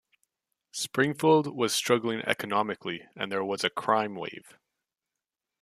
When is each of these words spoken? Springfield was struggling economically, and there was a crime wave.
Springfield 0.71 1.55
was 1.55 1.75
struggling 1.75 2.21
economically, 2.21 3.05
and 3.15 3.31
there 3.31 3.43
was 3.43 3.63
a 3.63 3.69
crime 3.69 4.15
wave. 4.15 4.57